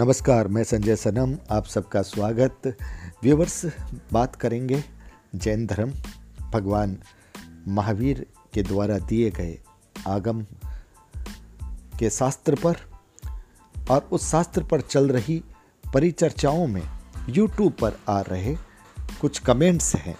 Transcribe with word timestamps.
नमस्कार, 0.00 0.48
मैं 0.48 0.64
संजय 0.64 0.96
सनम, 0.96 1.38
आप 1.50 1.66
सबका 1.66 2.02
स्वागत। 2.02 2.76
व्यूवर्स, 3.22 3.66
बात 4.12 4.36
करेंगे 4.36 4.84
जैन 5.34 5.66
धर्म, 5.66 5.90
भगवान 6.50 6.98
महावीर 7.68 8.26
के 8.54 8.62
द्वारा 8.62 8.98
दिए 8.98 9.30
गए 9.30 9.58
आगम 10.08 10.46
के 11.98 12.10
शास्त्र 12.10 12.54
पर 12.54 12.76
और 13.90 14.08
उस 14.12 14.30
शास्त्र 14.30 14.62
पर 14.62 14.80
चल 14.80 15.08
रही 15.08 15.44
परिचर्चाओं 15.94 16.66
में 16.66 16.82
YouTube 17.30 17.72
पर 17.80 18.00
आ 18.08 18.20
रहे 18.20 18.56
कुछ 19.20 19.38
कमेंट्स 19.38 19.94
हैं। 19.94 20.16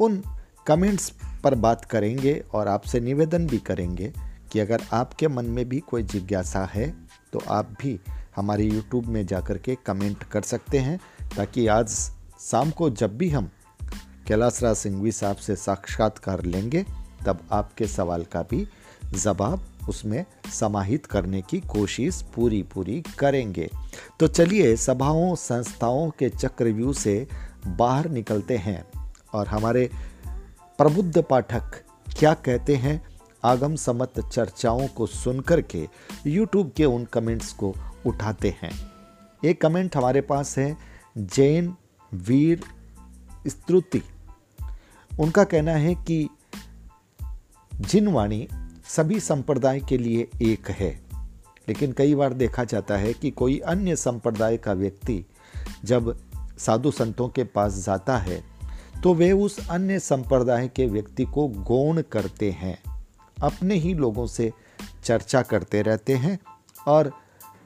उन 0.00 0.22
कमेंट्स 0.66 1.12
पर 1.44 1.54
बात 1.54 1.84
करेंगे 1.84 2.44
और 2.54 2.68
आपसे 2.68 3.00
निवेदन 3.00 3.46
भी 3.46 3.58
करेंगे 3.58 4.12
कि 4.52 4.60
अगर 4.60 4.82
आपके 4.92 5.28
मन 5.28 5.44
में 5.44 5.68
भी 5.68 5.80
कोई 5.80 6.02
जिज्ञासा 6.02 6.64
है 6.64 6.90
तो 7.32 7.42
आप 7.48 7.76
भी 7.80 8.00
हमारे 8.38 8.64
यूट्यूब 8.64 9.06
में 9.06 9.26
जाकर 9.26 9.58
के 9.58 9.74
कमेंट 9.86 10.22
कर 10.22 10.42
सकते 10.42 10.78
हैं, 10.78 11.00
ताकि 11.36 11.66
आज 11.66 11.88
शाम 12.40 12.70
को 12.70 12.90
जब 12.90 13.18
भी 13.18 13.30
हम 13.30 13.50
कैलाश 14.26 14.62
राज 14.62 14.76
सिंघवी 14.76 15.12
साहब 15.12 15.36
से 15.36 15.56
साक्षात्कार 15.56 16.44
लेंगे, 16.44 16.86
तब 17.26 17.38
आपके 17.52 17.86
सवाल 17.86 18.22
का 18.22 18.42
भी 18.42 18.68
जवाब 19.14 19.64
उसमें 19.88 20.24
समाहित 20.52 21.06
करने 21.06 21.42
की 21.42 21.60
कोशिश 21.60 22.22
पूरी 22.22 22.62
पूरी 22.62 23.02
करेंगे। 23.18 23.70
तो 24.20 24.26
चलिए, 24.26 24.76
सभाओं, 24.76 25.34
संस्थाओं 25.34 26.10
के 26.10 26.28
चक्रव्यूह 26.28 26.94
से 26.94 27.28
बाहर 27.66 28.10
निकलते 28.10 28.56
हैं 28.56 28.84
और 29.32 29.48
हमारे 29.48 29.90
प्रबुद्ध 30.78 31.22
पाठक 31.22 31.82
क्या 32.18 32.34
कहते 32.34 32.76
हैं 32.76 33.07
आगम 33.42 33.74
समत 33.76 34.20
चर्चाओं 34.32 34.86
को 34.88 35.06
सुनकर 35.06 35.60
के 35.62 35.86
यूट्यूब 36.26 36.72
के 36.76 36.84
उन 36.84 37.04
कमेंट्स 37.04 37.52
को 37.52 37.74
उठाते 38.06 38.54
हैं। 38.62 38.70
एक 39.44 39.60
कमेंट 39.60 39.96
हमारे 39.96 40.20
पास 40.20 40.56
है, 40.58 40.76
जैन, 41.18 41.74
वीर, 42.12 42.62
स्तुति। 43.46 44.02
उनका 45.10 45.44
कहना 45.44 45.72
है 45.72 45.94
कि 45.94 46.28
जिनवाणी 47.72 48.48
सभी 48.88 49.20
संप्रदाय 49.20 49.80
के 49.80 49.98
लिए 49.98 50.28
एक 50.42 50.70
है, 50.70 50.90
लेकिन 51.68 51.92
कई 51.92 52.14
बार 52.14 52.32
देखा 52.32 52.64
जाता 52.64 52.96
है 52.96 53.12
कि 53.12 53.30
कोई 53.30 53.58
अन्य 53.58 53.96
संप्रदाय 53.96 54.56
का 54.56 54.72
व्यक्ति 54.72 55.24
जब 55.84 56.16
साधु 56.58 56.90
संतों 56.90 57.28
के 57.28 57.44
पास 57.44 57.84
जाता 57.86 58.18
है 58.18 58.42
तो 59.02 59.14
वे 59.14 59.30
उस 59.32 59.68
अन्य 59.68 59.98
संप्रदाय 59.98 60.68
के 60.68 60.86
व्यक्ति 60.86 61.24
को 61.24 61.48
गौण 61.48 62.02
करते 62.02 62.50
हैं। 62.50 62.78
अपने 63.42 63.74
ही 63.74 63.94
लोगों 63.94 64.26
से 64.26 64.52
चर्चा 65.04 65.42
करते 65.42 65.82
रहते 65.82 66.14
हैं 66.14 66.38
और 66.86 67.12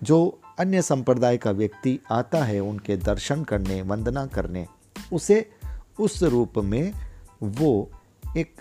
जो 0.03 0.41
अन्य 0.59 0.83
संप्रदाय 0.83 1.37
का 1.37 1.51
व्यक्ति 1.51 1.99
आता 2.11 2.45
है, 2.45 2.61
उनके 2.61 2.97
दर्शन 2.97 3.45
करने, 3.45 3.83
वंदना 3.83 4.27
करने, 4.27 4.67
उसे 5.13 5.51
उस 6.01 6.23
रूप 6.23 6.59
में 6.59 6.93
वो 7.43 7.91
एक, 8.37 8.55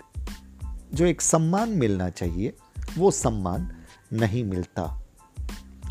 जो 0.94 1.04
एक 1.04 1.20
सम्मान 1.20 1.68
मिलना 1.68 2.10
चाहिए, 2.10 2.52
वो 2.98 3.10
सम्मान 3.10 3.72
नहीं 4.12 4.44
मिलता। 4.44 5.02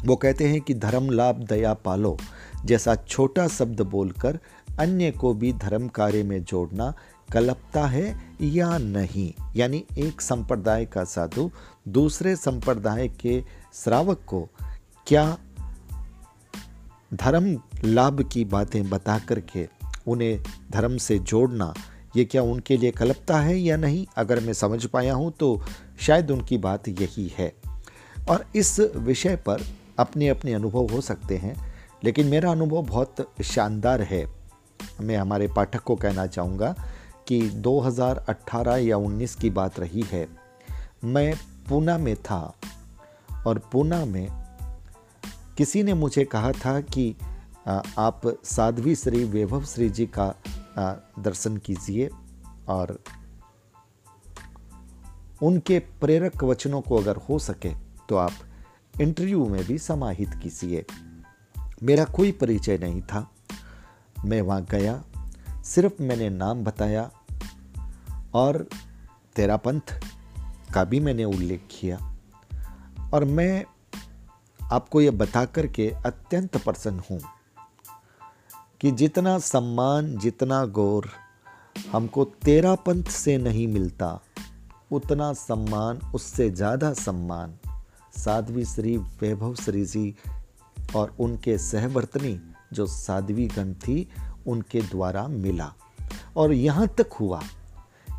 वो 0.06 0.16
कहते 0.16 0.48
हैं 0.48 0.62
कि 0.62 0.74
धर्म 0.74 1.10
लाभ 1.10 1.36
दया 1.36 1.74
पालो, 1.74 2.18
जैसा 2.66 2.96
छोटा 2.96 3.48
शब्द 3.48 3.82
बोलकर 3.82 4.40
अन्य 4.80 5.12
को 5.12 5.34
भी 5.34 5.54
धर्म 5.54 5.88
कार्य 5.88 6.24
में 6.24 6.44
जोड़ना 6.44 6.94
कलपता 7.34 7.86
है 7.86 8.36
या 8.42 8.78
नहीं? 8.78 9.34
यानी 9.56 9.86
एक 9.98 10.22
संप्रदाय 10.22 10.86
का 10.86 11.04
साधु 11.04 11.50
दूसरे 11.88 12.36
संप्रदाय 12.36 13.08
के 13.08 13.44
श्रावक 13.74 14.22
को 14.28 14.48
क्या 15.08 15.38
धर्म 17.14 17.62
लाभ 17.84 18.22
की 18.30 18.46
बातें 18.46 18.90
बता 18.90 19.19
करके 19.19 19.68
उन्हें 20.08 20.44
धर्म 20.72 20.97
से 20.97 21.19
जोड़ना, 21.19 21.74
ये 22.16 22.25
क्या 22.25 22.42
उनके 22.42 22.78
लिए 22.78 22.92
कलपता 22.92 23.40
है 23.40 23.58
या 23.58 23.78
नहीं? 23.78 24.06
अगर 24.18 24.40
मैं 24.40 24.53
समझ 24.53 24.86
पाया 24.86 25.13
हूँ 25.13 25.31
तो 25.31 25.62
शायद 26.00 26.31
उनकी 26.31 26.58
बात 26.58 26.88
यही 26.88 27.34
है। 27.38 27.53
और 28.30 28.46
इस 28.56 28.80
विषय 28.80 29.36
पर 29.36 29.62
अपने 30.00 30.28
अपने 30.30 30.53
अनुभव 30.53 30.88
हो 30.88 31.02
सकते 31.02 31.38
हैं, 31.38 31.56
लेकिन 32.03 32.28
मेरा 32.28 32.52
अनुभव 32.52 32.81
बहुत 32.81 33.34
शानदार 33.44 34.02
है। 34.02 34.25
मैं 35.02 35.18
हमारे 35.18 35.48
पाठक 35.48 35.80
को 35.80 35.96
कहना 35.96 36.25
चाहूँगा 36.28 36.75
कि 37.28 37.42
2018 37.62 38.78
या 38.78 38.98
19 38.98 39.36
की 39.36 39.50
बात 39.50 39.80
रही 39.80 40.02
है। 40.02 40.28
मैं 41.04 41.34
पूना 41.70 41.98
में 41.98 42.16
था 42.16 42.42
और 43.48 43.59
पूना 43.72 44.04
में 44.06 44.28
किसी 45.58 45.84
ने 45.84 45.94
मुझे 45.94 46.26
कहा 46.26 46.52
था 46.56 46.80
कि 46.81 47.16
आप 47.98 48.22
साध्वी 48.44 48.96
श्री 48.96 49.24
वैभव 49.26 49.64
श्री 49.66 49.90
जी 49.90 50.06
का 50.18 50.34
दर्शन 51.20 51.58
कीजिए। 51.58 52.10
और 52.70 52.98
उनके 55.42 55.80
प्रेरक 55.80 56.44
वचनों 56.44 56.81
को 56.81 56.98
अगर 56.98 57.16
हो 57.30 57.40
सके 57.40 57.74
तो 58.10 58.16
आप 58.16 58.31
इंटरव्यू 59.02 59.46
में 59.46 59.64
भी 59.66 59.78
समाहित 59.78 60.34
कीजिए। 60.44 60.86
मेरा 61.84 62.04
कोई 62.06 62.31
परिचय 62.31 62.78
नहीं 62.78 63.02
था। 63.02 63.30
मैं 64.26 64.42
वहाँ 64.42 64.66
गया 64.72 65.04
सिर्फ़ 65.64 66.02
मैंने 66.04 66.30
नाम 66.30 66.64
बताया 66.64 67.12
और 68.34 68.68
तेरा 69.36 69.58
पंथ 69.58 70.00
का 70.74 70.84
भी 70.84 71.00
मैंने 71.00 71.24
उल्लेख 71.24 71.68
किया। 71.72 71.98
और 73.14 73.26
मैं 73.26 73.66
आपको 74.72 75.02
ये 75.02 75.12
बता 75.12 75.46
कर 75.46 75.68
के 75.68 75.94
अत्यंत 76.06 76.58
प्रसन्न 76.58 77.02
हूँ 77.12 77.20
कि 78.82 78.92
जितना 78.92 79.40
सम्मान, 79.40 80.18
जितना 80.18 80.66
गौर 80.66 81.10
हमको 81.92 82.26
तेरा 82.26 82.76
पंथ 82.76 83.04
से 83.04 83.38
नहीं 83.38 83.68
मिलता, 83.68 84.20
उतना 84.92 85.34
सम्मान, 85.34 85.98
उससे 86.16 86.50
ज़्यादा 86.50 86.94
सम्मान 86.94 87.58
साध्वी 88.18 88.66
श्री 88.66 88.98
वैभव 88.98 89.56
श्री 89.56 89.86
जी 89.86 90.16
और 90.96 91.16
उनके 91.20 91.58
सहवर्तनी, 91.58 92.40
जो 92.74 92.86
साध्वी 92.86 93.48
गण 93.48 93.74
थी 93.74 94.08
उनके 94.47 94.81
द्वारा 94.81 95.28
मिला। 95.28 95.74
और 96.38 96.53
यहाँ 96.53 96.88
तक 96.88 97.13
हुआ 97.13 97.41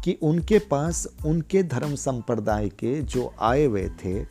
कि 0.04 0.18
उनके 0.22 0.58
पास 0.58 1.08
उनके 1.26 1.62
धर्म 1.62 1.94
संप्रदाय 1.94 2.68
के 2.68 3.02
जो 3.02 3.34
आए 3.40 3.64
हुए 3.64 3.90
थे, 4.04 4.26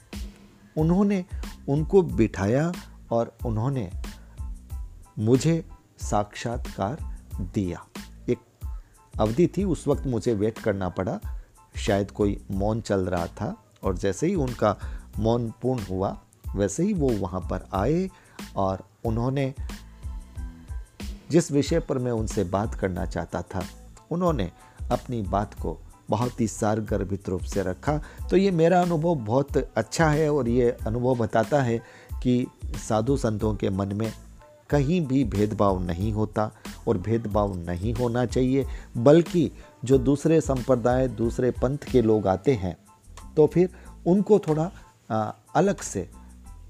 उन्होंने 0.77 1.25
उनको 1.69 2.01
बिठाया 2.01 2.71
और 3.11 3.37
उन्होंने 3.45 3.91
मुझे 5.19 5.65
साक्षात्कार 5.97 7.19
दिया। 7.41 7.85
एक 8.29 8.39
अवधि 9.19 9.47
थी, 9.47 9.63
उस 9.63 9.87
वक्त 9.87 10.07
मुझे 10.07 10.33
वेट 10.33 10.59
करना 10.59 10.89
पड़ा। 10.89 11.19
शायद 11.75 12.11
कोई 12.11 12.45
मौन 12.51 12.81
चल 12.81 12.99
रहा 12.99 13.27
था 13.27 13.63
और 13.83 13.97
जैसे 13.97 14.27
ही 14.27 14.35
उनका 14.35 14.77
मौन 15.19 15.53
पूर्ण 15.61 15.83
हुआ, 15.83 16.21
वैसे 16.55 16.83
ही 16.83 16.93
वो 16.93 17.09
वहाँ 17.09 17.41
पर 17.41 17.69
आए 17.73 18.09
और 18.55 18.83
उन्होंने 19.05 19.53
जिस 21.31 21.51
विषय 21.51 21.79
पर 21.79 21.97
मैं 21.97 22.11
उनसे 22.11 22.43
बात 22.43 22.75
करना 22.75 23.05
चाहता 23.05 23.41
था 23.41 23.63
उन्होंने 24.11 24.51
अपनी 24.91 25.21
बात 25.21 25.53
को 25.53 25.77
बहुत 26.09 26.41
ही 26.41 26.47
सारगर्भित 26.47 27.29
रूप 27.29 27.41
से 27.41 27.63
रखा। 27.63 27.97
तो 28.29 28.37
ये 28.37 28.51
मेरा 28.51 28.81
अनुभव 28.81 29.15
बहुत 29.15 29.57
अच्छा 29.57 30.09
है 30.09 30.29
और 30.33 30.49
ये 30.49 30.71
अनुभव 30.71 31.15
बताता 31.15 31.61
है 31.61 31.77
कि 32.23 32.47
साधु 32.63 33.17
संतों 33.17 33.55
के 33.55 33.69
मन 33.69 33.93
में 33.93 34.13
कहीं 34.69 35.07
भी 35.07 35.23
भेदभाव 35.23 35.83
नहीं 35.83 36.13
होता 36.13 36.51
और 36.87 36.97
भेदभाव 36.97 37.57
नहीं 37.57 37.93
होना 37.93 38.25
चाहिए 38.25 38.65
बल्कि 38.97 39.51
जो 39.85 39.97
दूसरे 39.97 40.41
संप्रदाय 40.41 41.07
दूसरे 41.07 41.51
पंथ 41.51 41.77
के 41.77 42.01
लोग 42.01 42.27
आते 42.27 42.53
हैं 42.53 42.77
तो 43.35 43.47
फिर 43.47 43.69
उनको 44.07 44.39
थोड़ा 44.39 44.71
आ, 45.11 45.31
अलग 45.55 45.81
से 45.81 46.09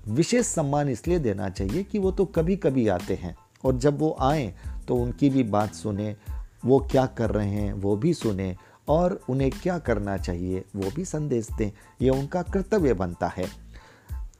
विशेष 0.07 0.45
सम्मान 0.45 0.89
इसलिए 0.89 1.19
देना 1.19 1.49
चाहिए 1.49 1.83
कि 1.83 1.99
वो 1.99 2.11
तो 2.11 2.25
कभी 2.25 2.55
कभी 2.55 2.87
आते 2.87 3.15
हैं। 3.15 3.35
और 3.65 3.77
जब 3.77 3.99
वो 3.99 4.15
आए 4.21 4.53
तो 4.87 4.95
उनकी 4.95 5.29
भी 5.29 5.43
बात 5.43 5.73
सुने, 5.73 6.15
वो 6.65 6.79
क्या 6.91 7.05
कर 7.07 7.29
रहे 7.29 7.49
हैं, 7.49 7.73
वो 7.73 7.95
भी 7.95 8.13
सुने, 8.13 8.55
और 8.87 9.19
उन्हें 9.29 9.49
क्या 9.51 9.77
करना 9.79 10.17
चाहिए, 10.17 10.63
वो 10.75 10.91
भी 10.95 11.05
संदेश 11.05 11.47
दें। 11.57 11.71
ये 12.01 12.09
उनका 12.09 12.41
कर्तव्य 12.43 12.93
बनता 12.93 13.27
है। 13.27 13.45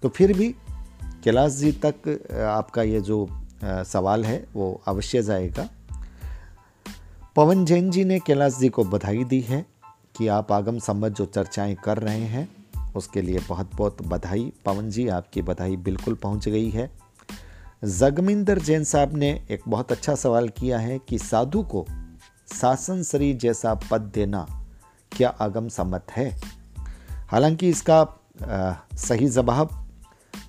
तो 0.03 0.09
फिर 0.09 0.33
भी 0.37 0.49
कैलाश 1.23 1.51
जी 1.51 1.71
तक 1.85 2.07
आपका 2.49 2.83
ये 2.83 3.01
जो 3.01 3.27
सवाल 3.63 4.25
है, 4.25 4.45
वो 4.53 4.81
अवश्य 4.87 5.21
जाएगा। 5.23 5.69
पवन 7.35 7.65
जैन 7.65 7.89
जी 7.91 8.03
ने 8.03 8.19
कैलाश 8.19 8.57
जी 8.57 8.69
को 8.69 8.83
बधाई 8.83 9.23
दी 9.23 9.41
है 9.41 9.65
कि 10.17 10.27
आप 10.27 10.51
आगम 10.51 10.79
संबंध 10.79 11.13
जो 11.13 11.25
चर्चाएँ 11.25 11.75
कर 11.83 11.97
रहे 11.97 12.25
हैं, 12.25 12.47
उसके 12.95 13.21
लिए 13.21 13.39
बहुत 13.39 13.75
बहुत 13.75 14.01
बधाई। 14.01 14.51
पवन 14.65 14.89
जी, 14.89 15.07
आपकी 15.07 15.41
बधाई 15.41 15.75
बिल्कुल 15.77 16.15
पहुँच 16.15 16.49
गई 16.49 16.69
है। 16.69 16.89
जगमिंदर 17.83 18.59
जैन 18.59 18.83
साहब 18.83 19.17
ने 19.17 19.47
एक 19.51 19.61
बहुत 19.67 19.91
अच्छा 19.91 20.15
सवाल 20.15 20.49
किया 20.49 20.79
है 20.79 20.99
कि 20.99 21.17
साधु 21.17 21.63
को 21.63 21.85
शासन 22.55 23.03
श्री 23.03 23.33
जैसा 23.33 23.73
पद 23.73 24.01
देना 24.01 24.65
क्या 25.11 25.29
आगम 25.29 25.67
सम्मत 25.67 26.05
है? 26.11 26.41
हालाँकि 27.27 27.69
इसका 27.69 27.99
आ, 28.47 28.73
सही 28.95 29.27
जवाब 29.27 29.89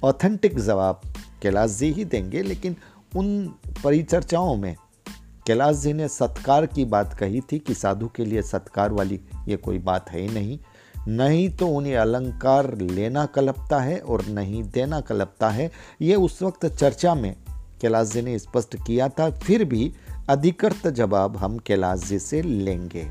ऑथेंटिक 0.05 0.61
जवाब 0.61 1.00
कैलाश 1.43 1.70
जी 1.70 1.93
ही 1.93 2.05
देंगे 2.05 2.43
लेकिन 2.43 2.76
उन 3.17 3.55
परिचर्चाओं 3.84 4.56
में 4.56 4.76
कैलाश 5.46 5.76
जी 5.76 5.93
ने 5.93 6.08
सत्कार 6.08 6.67
की 6.67 6.84
बात 6.84 7.14
कही 7.14 7.40
थी 7.40 7.58
कि 7.58 7.75
साधु 7.75 8.08
के 8.08 8.25
लिए 8.25 8.43
सत्कार 8.43 8.93
वाली 8.93 9.20
ये 9.49 9.56
कोई 9.56 9.79
बात 9.79 10.11
है 10.11 10.20
ही 10.20 10.29
नहीं। 10.29 10.58
नहीं 11.08 11.50
तो 11.50 11.69
उन्हें 11.69 11.96
अलंकार 11.96 12.78
लेना 12.78 13.26
कलपता 13.26 13.81
है 13.81 13.99
और 13.99 14.26
नहीं 14.26 14.62
देना 14.62 15.00
कलपता 15.00 15.50
है। 15.50 15.70
ये 16.02 16.14
उस 16.14 16.43
वक्त 16.43 16.66
चर्चा 16.66 17.14
में 17.14 17.37
कैलाश 17.81 18.12
जी 18.12 18.22
ने 18.22 18.38
स्पष्ट 18.38 18.76
किया 18.87 19.08
था, 19.08 19.31
फिर 19.31 19.64
भी 19.64 19.93
अधिकृत 20.28 20.87
जवाब 20.87 21.37
हम 21.37 21.58
कैलाश 21.58 21.99
जी 21.99 22.19
से 22.19 22.43
लेंगे। 22.43 23.08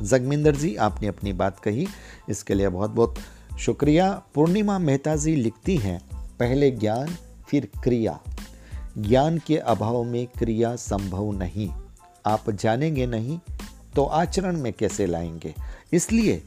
जगमिंदर 0.00 0.56
जी, 0.56 0.76
आपने 0.76 1.06
अपनी 1.06 1.32
बात 1.32 1.58
कही। 1.58 1.86
इसके 2.28 2.54
लिए 2.54 2.68
बहुत 2.68 2.90
बहुत 2.90 3.14
शुक्रिया। 3.58 4.22
पूर्णिमा 4.34 4.78
मेहता 4.78 5.16
जी 5.16 5.36
लिखती 5.36 5.76
हैं, 5.76 6.00
पहले 6.38 6.70
ज्ञान, 6.70 7.16
फिर 7.48 7.68
क्रिया। 7.82 8.20
ज्ञान 8.98 9.38
के 9.38 9.56
अभाव 9.56 10.02
में 10.02 10.26
क्रिया 10.26 10.76
संभव 10.76 11.32
नहीं। 11.32 11.70
आप 12.26 12.50
जानेंगे 12.50 13.06
नहीं 13.06 13.38
तो 13.96 14.04
आचरण 14.04 14.56
में 14.56 14.72
कैसे 14.72 15.06
लाएँगे? 15.06 15.54
इसलिए 15.92 16.42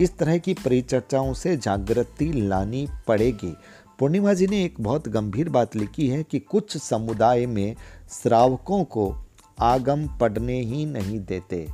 इस 0.00 0.18
तरह 0.18 0.38
की 0.38 0.54
परिचर्चाओं 0.54 1.34
से 1.34 1.56
जागृति 1.56 2.32
लानी 2.32 2.88
पड़ेगी। 3.08 3.56
पूर्णिमा 3.98 4.32
जी 4.32 4.46
ने 4.46 4.64
एक 4.64 4.74
बहुत 4.80 5.08
गंभीर 5.08 5.48
बात 5.48 5.76
लिखी 5.76 6.08
है 6.08 6.22
कि 6.22 6.38
कुछ 6.38 6.76
समुदाय 6.76 7.46
में 7.46 7.76
श्रावकों 8.10 8.84
को 8.84 9.16
आगम 9.58 10.06
पढ़ने 10.18 10.60
ही 10.60 10.86
नहीं 10.86 11.20
देते। 11.20 11.68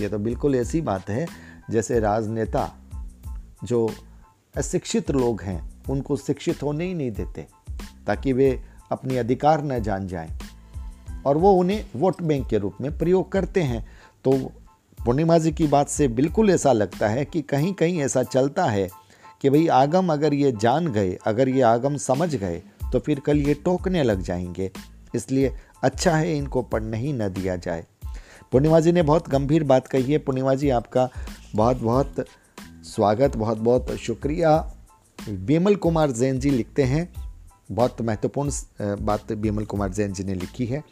ये 0.00 0.08
तो 0.08 0.18
बिल्कुल 0.18 0.54
ऐसी 0.54 0.80
बात 0.80 1.10
है, 1.10 1.26
जैसे 1.70 2.00
राजनेता 2.00 2.76
जो 3.64 3.90
अशिक्षित 4.56 5.10
लोग 5.10 5.42
हैं, 5.42 5.82
उनको 5.90 6.16
शिक्षित 6.16 6.62
होने 6.62 6.84
ही 6.84 6.94
नहीं 6.94 7.10
देते, 7.10 7.46
ताकि 8.06 8.32
वे 8.32 8.62
अपने 8.92 9.18
अधिकार 9.18 9.64
न 9.64 9.82
जान 9.82 10.06
जाएँ। 10.08 10.38
और 11.26 11.36
वो 11.36 11.52
उन्हें 11.52 11.86
वोट 11.96 12.22
बैंक 12.22 12.46
के 12.46 12.58
रूप 12.58 12.74
में 12.80 12.98
प्रयोग 12.98 13.32
करते 13.32 13.62
हैं 13.62 13.86
तो 14.24 14.52
पूर्णिमा 15.06 15.36
जी 15.38 15.50
की 15.52 15.66
बात 15.66 15.88
से 15.88 16.06
बिल्कुल 16.08 16.50
ऐसा 16.50 16.72
लगता 16.72 17.08
है 17.08 17.24
कि 17.24 17.40
कहीं 17.42 17.72
कहीं 17.74 18.00
ऐसा 18.02 18.22
चलता 18.22 18.64
है 18.64 18.88
कि 19.42 19.50
भाई 19.50 19.66
आगम 19.66 20.12
अगर 20.12 20.34
ये 20.34 20.50
जान 20.52 20.86
गए, 20.86 21.12
अगर 21.26 21.48
ये 21.48 21.60
आगम 21.62 21.96
समझ 21.96 22.34
गए 22.34 22.62
तो 22.92 22.98
फिर 22.98 23.20
कल 23.20 23.38
ये 23.38 23.54
टोकने 23.54 24.02
लग 24.02 24.22
जाएँगे। 24.22 24.70
इसलिए 25.14 25.52
अच्छा 25.82 26.16
है 26.16 26.36
इनको 26.36 26.62
पढ़ने 26.62 26.96
ही 26.96 27.12
न 27.12 27.28
दिया 27.28 27.56
जाए। 27.56 27.84
पूर्णिमा 28.52 28.80
जी 28.80 28.92
ने 28.92 29.02
बहुत 29.02 29.28
गंभीर 29.28 29.64
बात 29.64 29.86
कही 29.86 30.12
है। 30.12 30.18
पूर्णिमा 30.18 30.54
जी 30.54 30.70
आपका 30.70 31.08
बहुत 31.54 31.76
बहुत 31.76 32.24
स्वागत 32.84 33.36
बहुत 33.36 33.58
बहुत 33.58 33.96
शुक्रिया। 33.98 34.58
बिमल 35.18 35.76
कुमार 35.76 36.10
जैन 36.10 36.40
जी 36.40 36.50
लिखते 36.50 36.84
हैं। 36.84 37.08
बहुत 37.72 38.02
महत्वपूर्ण 38.02 38.96
बात 39.04 39.32
बिमल 39.32 39.64
कुमार 39.64 39.92
जैन 39.92 40.12
जी 40.12 40.24
ने 40.24 40.34
लिखी 40.34 40.66
है। 40.66 40.82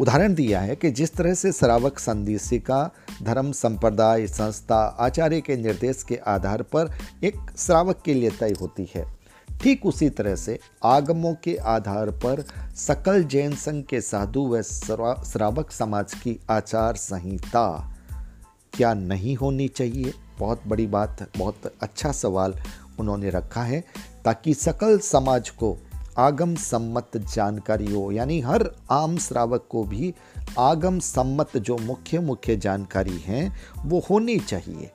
उदाहरण 0.00 0.34
दिया 0.34 0.60
है 0.60 0.74
कि 0.76 0.90
जिस 0.90 1.12
तरह 1.12 1.34
से 1.34 1.52
श्रावक 1.52 1.98
संदेशिका 1.98 2.90
धर्म, 3.22 3.50
संप्रदाय, 3.52 4.26
संस्था, 4.26 4.76
आचार्य 4.76 5.40
के 5.40 5.56
निर्देश 5.56 6.02
के 6.02 6.16
आधार 6.26 6.62
पर 6.62 6.90
एक 7.24 7.50
श्रावक 7.58 8.02
के 8.04 8.14
लिए 8.14 8.30
तय 8.30 8.54
होती 8.60 8.88
है, 8.94 9.04
ठीक 9.62 9.86
उसी 9.86 10.08
तरह 10.10 10.36
से 10.36 10.58
आगमों 10.84 11.34
के 11.34 11.56
आधार 11.56 12.10
पर 12.24 12.44
सकल 12.76 13.22
जैन 13.24 13.54
संघ 13.54 13.84
के 13.84 14.00
साधु 14.00 14.46
व 14.48 14.62
श्रावक 14.62 15.70
समाज 15.70 16.14
की 16.14 16.38
आचार 16.50 16.96
संहिता 16.96 17.94
क्या 18.72 18.94
नहीं 18.94 19.36
होनी 19.36 19.68
चाहिए? 19.68 20.12
बहुत 20.38 20.62
बड़ी 20.66 20.86
बात, 20.86 21.26
बहुत 21.38 21.72
अच्छा 21.82 22.12
सवाल 22.12 22.54
उन्होंने 23.00 23.30
रखा 23.30 23.62
है 23.62 23.84
ताकि 24.24 24.54
सकल 24.54 24.98
समाज 24.98 25.50
को 25.50 25.76
आगम 26.18 26.54
सम्मत 26.54 27.16
जानकारी 27.16 27.92
हो 27.92 28.10
यानी 28.12 28.40
हर 28.40 28.68
आम 28.90 29.16
श्रावक 29.18 29.66
को 29.70 29.84
भी 29.84 30.14
आगम 30.58 30.98
सम्मत 30.98 31.56
जो 31.56 31.76
मुख्य 31.78 32.18
मुख्य 32.20 32.56
जानकारी 32.56 33.18
हैं, 33.18 33.54
वो 33.84 34.00
होनी 34.10 34.38
चाहिए। 34.38 34.90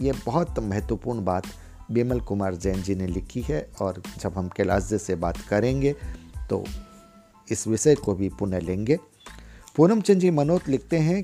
ये 0.00 0.12
बहुत 0.26 0.58
महत्वपूर्ण 0.58 1.24
बात 1.24 1.42
बिमल 1.90 2.20
कुमार 2.20 2.54
जैन 2.54 2.82
जी 2.82 2.94
ने 2.94 3.06
लिखी 3.06 3.40
है, 3.40 3.70
और 3.80 4.02
जब 4.20 4.32
हम 4.32 4.48
कैलाश 4.48 4.84
जी 4.84 4.98
से 4.98 5.14
बात 5.14 5.38
करेंगे 5.38 5.94
तो 6.50 6.64
इस 7.50 7.66
विषय 7.66 7.94
को 7.94 8.14
भी 8.14 8.28
पुनः 8.28 8.60
लेंगे। 8.60 8.98
पूनम 9.76 10.00
चंद 10.00 10.20
जी 10.20 10.30
मनोत 10.30 10.68
लिखते 10.68 10.98
हैं 10.98 11.22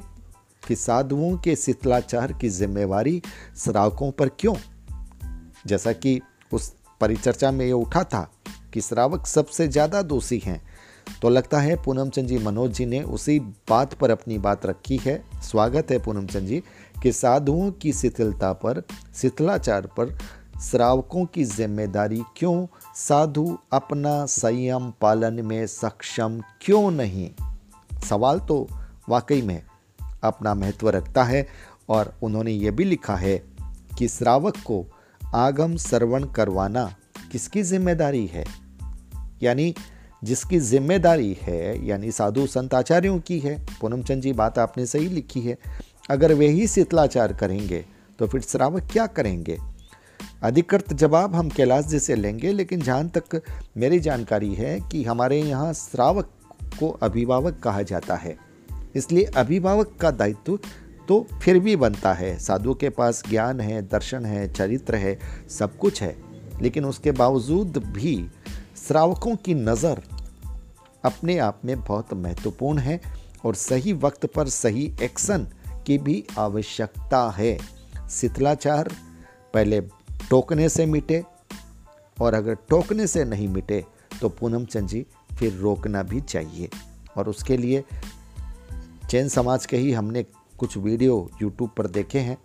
कि 0.68 0.76
साधुओं 0.76 1.36
के 1.38 1.56
शीतलाचार 1.56 2.32
की 2.32 2.48
जिम्मेवारी 2.48 3.22
श्रावकों 3.56 4.10
पर 4.10 4.28
क्यों? 4.28 4.54
जैसा 5.66 5.92
कि 5.92 6.20
उस 6.52 6.72
परिचर्चा 7.00 7.50
में 7.50 7.64
ये 7.66 7.72
उठा 7.72 8.04
था 8.04 8.30
कि 8.74 8.80
श्रावक 8.80 9.26
सबसे 9.26 9.68
ज़्यादा 9.68 10.02
दोषी 10.02 10.38
हैं। 10.38 10.60
तो 11.22 11.28
लगता 11.28 11.60
है 11.60 11.76
पूनम 11.82 12.08
चंद 12.08 12.26
जी 12.26 12.38
मनोज 12.38 12.72
जी 12.72 12.86
ने 12.86 13.02
उसी 13.02 13.38
बात 13.40 13.94
पर 13.94 14.10
अपनी 14.10 14.38
बात 14.38 14.66
रखी 14.66 14.96
है। 14.96 15.22
स्वागत 15.42 15.90
है 15.90 15.98
पूनम 15.98 16.26
चंद 16.26 16.46
जी 16.46 16.62
कि 17.02 17.12
साधुओं 17.12 17.70
की 17.72 17.92
शिथिलता 17.92 18.52
पर, 18.52 18.82
शिथिलाचार 19.14 19.86
पर 19.86 20.18
श्रावकों 20.62 21.24
की 21.26 21.44
ज़िम्मेदारी 21.44 22.22
क्यों? 22.36 22.66
साधु 22.96 23.58
अपना 23.72 24.26
संयम 24.26 24.92
पालन 25.00 25.44
में 25.44 25.66
सक्षम 25.66 26.40
क्यों 26.60 26.90
नहीं? 26.90 27.30
सवाल 28.08 28.40
तो 28.40 28.68
वाकई 29.08 29.42
में 29.42 29.62
अपना 30.22 30.54
महत्व 30.54 30.88
रखता 30.88 31.24
है 31.24 31.46
और 31.88 32.14
उन्होंने 32.22 32.50
ये 32.50 32.70
भी 32.70 32.84
लिखा 32.84 33.16
है 33.16 33.36
कि 33.98 34.08
श्रावक 34.08 34.56
को 34.56 34.84
आगम 35.34 35.76
श्रवण 35.76 36.24
करवाना 36.24 36.94
किसकी 37.32 37.62
ज़िम्मेदारी 37.62 38.26
है? 38.26 38.61
यानी 39.42 39.74
जिसकी 40.24 40.58
ज़िम्मेदारी 40.58 41.36
है, 41.42 41.86
यानी 41.86 42.10
साधु 42.12 42.46
संत 42.46 42.74
आचार्यों 42.74 43.18
की 43.18 43.38
है, 43.38 43.56
पूनमचंद 43.80 44.22
जी 44.22 44.32
बात 44.32 44.58
आपने 44.58 44.86
सही 44.86 45.08
लिखी 45.08 45.40
है। 45.40 45.56
अगर 46.10 46.32
वे 46.34 46.48
ही 46.48 46.66
शीतलाचार 46.66 47.32
करेंगे 47.32 47.84
तो 48.18 48.26
फिर 48.26 48.40
श्रावक 48.40 48.88
क्या 48.92 49.06
करेंगे? 49.06 49.58
अधिकृत 50.42 50.92
जवाब 50.92 51.34
हम 51.34 51.48
कैलाश 51.48 51.84
जी 51.84 51.98
से 51.98 52.14
लेंगे, 52.14 52.52
लेकिन 52.52 52.80
जहाँ 52.80 53.08
तक 53.08 53.40
मेरी 53.76 53.98
जानकारी 54.00 54.54
है 54.54 54.78
कि 54.82 55.02
हमारे 55.04 55.40
यहाँ 55.40 55.72
श्रावक 55.72 56.30
को 56.78 56.88
अभिभावक 57.02 57.58
कहा 57.58 57.82
जाता 57.82 58.14
है। 58.14 58.36
इसलिए 58.94 59.24
अभिभावक 59.24 59.96
का 60.00 60.10
दायित्व 60.10 60.58
तो 61.08 61.26
फिर 61.42 61.58
भी 61.58 61.76
बनता 61.76 62.12
है। 62.12 62.38
साधु 62.38 62.74
के 62.74 62.88
पास 62.88 63.22
ज्ञान 63.28 63.60
है, 63.60 63.82
दर्शन 63.82 64.24
है, 64.24 64.52
चरित्र 64.52 64.94
है, 64.94 65.18
सब 65.50 65.76
कुछ 65.76 66.02
है। 66.02 66.16
लेकिन 66.62 66.84
उसके 66.84 67.12
बावजूद 67.12 67.78
भी 67.86 68.16
श्रावकों 68.82 69.34
की 69.36 69.54
नज़र 69.54 70.00
अपने 71.04 71.36
आप 71.38 71.60
में 71.64 71.80
बहुत 71.80 72.12
महत्वपूर्ण 72.14 72.78
है 72.78 73.00
और 73.44 73.54
सही 73.54 73.92
वक्त 73.92 74.26
पर 74.26 74.48
सही 74.48 74.84
एक्शन 75.02 75.46
की 75.86 75.98
भी 75.98 76.24
आवश्यकता 76.38 77.20
है। 77.30 77.56
शीतलाचार 78.10 78.90
पहले 79.54 79.80
टोकने 80.30 80.68
से 80.68 80.86
मिटे 80.86 81.22
और 82.16 82.34
अगर 82.34 82.54
टोकने 82.70 83.06
से 83.06 83.24
नहीं 83.24 83.48
मिटे 83.48 83.84
तो 84.20 84.28
पूनम 84.28 84.64
चंद 84.64 84.88
जी 84.88 85.06
फिर 85.38 85.52
रोकना 85.52 86.02
भी 86.02 86.20
चाहिए। 86.20 86.68
और 87.16 87.28
उसके 87.28 87.56
लिए 87.56 87.84
जैन 89.10 89.28
समाज 89.28 89.66
के 89.66 89.76
ही 89.76 89.92
हमने 89.92 90.22
कुछ 90.58 90.76
वीडियो 90.76 91.28
यूट्यूब 91.42 91.70
पर 91.76 91.86
देखे 91.86 92.18
हैं 92.18 92.38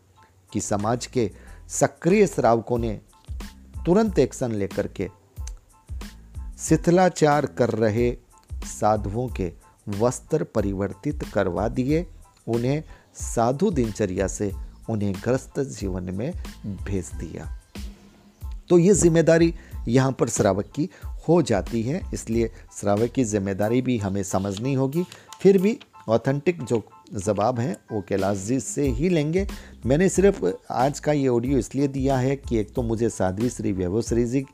कि 0.53 0.61
समाज 0.61 1.05
के 1.07 1.31
सक्रिय 1.69 2.27
श्रावकों 2.27 2.77
ने 2.77 2.99
तुरंत 3.85 4.19
एक्शन 4.19 4.51
लेकर 4.51 4.87
के 4.87 5.09
शिथिलाचार 6.57 7.45
कर 7.57 7.69
रहे 7.69 8.11
साधुओं 8.65 9.27
के 9.29 9.51
वस्त्र 9.89 10.43
परिवर्तित 10.55 11.23
करवा 11.33 11.67
दिए, 11.69 12.05
उन्हें 12.47 12.83
साधु 13.15 13.69
दिनचर्या 13.71 14.27
से 14.27 14.51
उन्हें 14.89 15.13
ग्रस्त 15.23 15.59
जीवन 15.59 16.13
में 16.13 16.31
भेज 16.83 17.11
दिया। 17.19 17.47
तो 18.69 18.77
ये 18.79 18.93
ज़िम्मेदारी 18.93 19.53
यहाँ 19.87 20.11
पर 20.11 20.29
श्रावक 20.29 20.71
की 20.75 20.89
हो 21.27 21.41
जाती 21.41 21.81
है, 21.83 22.01
इसलिए 22.13 22.51
श्रावक 22.79 23.11
की 23.11 23.23
ज़िम्मेदारी 23.23 23.81
भी 23.81 23.97
हमें 23.97 24.23
समझनी 24.23 24.73
होगी, 24.73 25.05
फिर 25.41 25.61
भी 25.61 25.77
ऑथेंटिक 26.09 26.63
जो 26.63 26.83
जवाब 27.13 27.59
हैं, 27.59 27.77
वो 27.91 28.01
कैलाश 28.01 28.37
जी 28.37 28.59
से 28.59 28.87
ही 28.87 29.09
लेंगे। 29.09 29.47
मैंने 29.85 30.09
सिर्फ़ 30.09 30.45
आज 30.71 30.99
का 30.99 31.11
ये 31.11 31.27
ऑडियो 31.27 31.57
इसलिए 31.57 31.87
दिया 31.87 32.17
है 32.17 32.35
कि 32.35 32.57
एक 32.57 32.73
तो 32.73 32.81
मुझे 32.81 33.09
साध्वी 33.09 33.49
श्री 33.49 33.71
वैभव 33.71 34.01
श्री 34.01 34.25
जी 34.25 34.45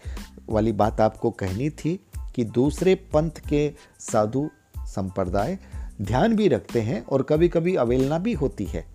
वाली 0.49 0.71
बात 0.71 1.01
आपको 1.01 1.31
कहनी 1.31 1.69
थी 1.69 1.99
कि 2.35 2.43
दूसरे 2.43 2.95
पंथ 2.95 3.31
के 3.49 3.73
साधु 3.99 4.49
संप्रदाय 4.79 5.59
ध्यान 6.01 6.35
भी 6.35 6.47
रखते 6.47 6.81
हैं 6.81 7.05
और 7.05 7.21
कभी 7.21 7.49
कभी 7.49 7.75
अवेलना 7.75 8.19
भी 8.19 8.33
होती 8.33 8.65
है। 8.65 8.85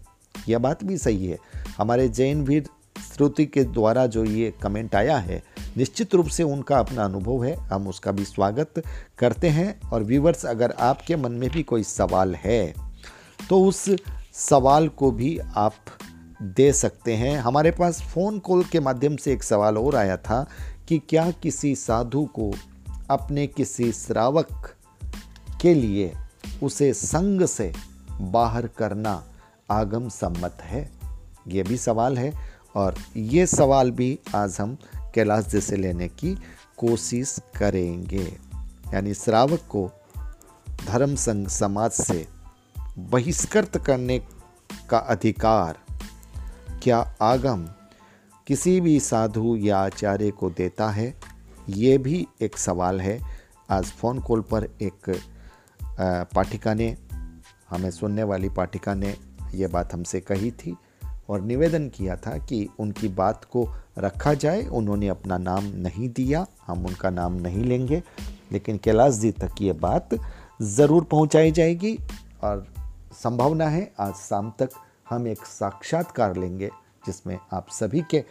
यह 0.49 0.59
बात 0.59 0.85
भी 0.85 0.99
सही 0.99 1.27
है। 1.27 1.39
हमारे 1.79 2.09
जैन 2.09 2.45
भी 2.45 2.61
श्रुति 3.15 3.47
के 3.47 3.65
द्वारा 3.65 4.07
जो 4.07 4.25
ये 4.25 4.55
कमेंट 4.63 4.95
आया 4.95 5.19
है, 5.19 5.43
निश्चित 5.77 6.15
रूप 6.15 6.27
से 6.27 6.43
उनका 6.43 6.79
अपना 6.79 7.05
अनुभव 7.05 7.45
है। 7.45 7.55
हम 7.55 7.89
उसका 7.89 8.13
भी 8.13 8.25
स्वागत 8.25 8.83
करते 9.19 9.49
हैं 9.49 9.91
और 9.91 10.03
व्यूवर्स 10.03 10.47
अगर 10.47 10.71
आपके 10.71 11.17
मन 11.17 11.33
में 11.33 11.51
भी 11.51 11.63
कोई 11.63 11.83
सवाल 11.83 12.35
है 12.35 12.88
तो 13.49 13.65
उस 13.65 13.91
सवाल 14.33 14.89
को 14.89 15.11
भी 15.11 15.39
आप 15.39 15.75
दे 16.43 16.73
सकते 16.73 17.17
हैं। 17.17 17.39
हमारे 17.39 17.71
पास 17.71 18.03
फ़ोन 18.03 18.39
कॉल 18.39 18.65
के 18.65 18.81
माध्यम 18.81 19.17
से 19.17 19.33
एक 19.33 19.43
सवाल 19.43 19.79
और 19.79 19.97
आया 19.97 20.17
था 20.17 20.47
कि 20.89 20.99
क्या 20.99 21.31
किसी 21.31 21.75
साधु 21.75 22.25
को 22.25 22.55
अपने 23.11 23.47
किसी 23.47 23.93
श्रावक 23.93 24.75
के 25.61 25.75
लिए 25.75 26.13
उसे 26.63 26.93
संग 26.93 27.47
से 27.47 27.73
बाहर 28.21 28.67
करना 28.67 29.25
आगम 29.71 30.09
सम्मत 30.09 30.59
है? 30.61 30.93
ये 31.49 31.63
भी 31.63 31.77
सवाल 31.77 32.19
है 32.19 32.33
और 32.77 32.95
ये 33.17 33.47
सवाल 33.47 33.91
भी 33.91 34.19
आज 34.35 34.57
हम 34.61 34.77
कैलाश 35.15 35.45
जी 35.45 35.61
से 35.61 35.77
लेने 35.77 36.09
की 36.09 36.39
कोशिश 36.77 37.39
करेंगे। 37.59 38.39
यानी 38.95 39.15
श्रावक 39.15 39.61
को 39.69 39.91
धर्म 40.87 41.15
संघ 41.15 41.49
समाज 41.49 41.91
से 41.91 42.38
बहिष्कृत 42.99 43.77
करने 43.77 44.19
का 44.91 44.99
अधिकार, 44.99 45.77
क्या 46.83 46.99
आगम 47.23 47.67
किसी 48.47 48.81
भी 48.81 48.99
साधु 49.01 49.55
या 49.57 49.79
आचार्य 49.79 50.31
को 50.31 50.51
देता 50.51 50.89
है? 50.91 51.15
ये 51.69 51.97
भी 51.99 52.27
एक 52.43 52.57
सवाल 52.59 53.01
है। 53.01 53.21
आज 53.71 53.85
फ़ोन 53.93 54.19
कॉल 54.19 54.41
पर 54.43 54.65
एक 54.83 55.11
पाठिका 56.35 56.75
ने, 56.75 56.97
हमें 57.71 57.91
सुनने 57.91 58.23
वाली 58.23 58.49
पाठिका 58.49 58.95
ने 58.95 59.15
ये 59.55 59.67
बात 59.67 59.95
हमसे 59.95 60.21
कही 60.21 60.51
थी 60.53 60.75
और 61.29 61.41
निवेदन 61.41 61.89
किया 61.89 62.17
था 62.17 62.37
कि 62.39 62.69
उनकी 62.79 63.09
बात 63.11 63.45
को 63.45 63.67
रखा 63.99 64.33
जाए। 64.35 64.63
उन्होंने 64.63 65.09
अपना 65.09 65.39
नाम 65.39 65.65
नहीं 65.77 66.09
दिया, 66.09 66.47
हम 66.67 66.87
उनका 66.87 67.11
नाम 67.11 67.35
नहीं 67.37 67.65
लेंगे, 67.65 68.03
लेकिन 68.53 68.79
कैलाश 68.79 69.15
जी 69.15 69.31
तक 69.33 69.63
ये 69.63 69.73
बात 69.79 70.19
ज़रूर 70.63 71.05
पहुंचाई 71.05 71.53
जाएगी 71.53 71.97
और 72.43 72.67
संभावना 73.13 73.67
है। 73.67 73.93
आज 74.01 74.15
शाम 74.15 74.53
तक 74.59 74.69
हम 75.11 75.27
एक 75.27 75.47
साक्षात्कार 75.47 76.37
लेंगे, 76.37 76.71
जिसमें 77.07 77.39
आप 77.53 77.67
सभी 77.71 78.05
के 78.11 78.25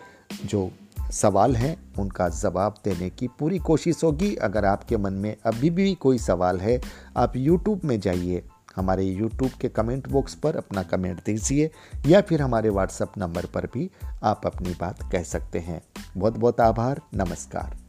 जो 0.46 0.72
सवाल 1.12 1.56
हैं, 1.56 1.94
उनका 2.00 2.30
जवाब 2.30 2.76
देने 2.86 3.10
की 3.10 3.28
पूरी 3.28 3.60
कोशिश 3.60 4.04
होगी। 4.04 4.36
अगर 4.36 4.66
आपके 4.66 4.98
मन 4.98 5.14
में 5.14 5.38
अभी 5.46 5.70
भी 5.70 5.96
कोई 5.96 6.18
सवाल 6.18 6.60
है, 6.60 6.82
आप 7.18 7.34
YouTube 7.34 7.84
में 7.86 8.00
जाइए। 8.00 8.44
हमारे 8.76 9.16
YouTube 9.16 9.58
के 9.58 9.70
कमेंट 9.70 10.10
बॉक्स 10.10 10.36
पर 10.36 10.56
अपना 10.56 10.84
कमेंट 10.84 11.24
दीजिए, 11.26 11.72
या 12.06 12.22
फिर 12.22 12.42
हमारे 12.42 12.70
व्हाट्सएप 12.70 13.12
नंबर 13.18 13.46
पर 13.46 13.66
भी 13.66 13.92
आप 14.24 14.46
अपनी 14.46 14.76
बात 14.80 15.12
कह 15.12 15.24
सकते 15.24 15.60
हैं। 15.60 15.82
बहुत 16.18 16.38
बहुत 16.38 16.62
आभार, 16.62 17.02
नमस्कार। 17.14 17.87